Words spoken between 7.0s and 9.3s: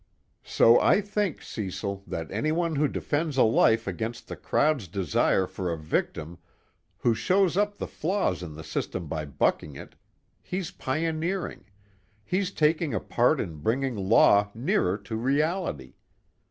shows up the flaws in the system by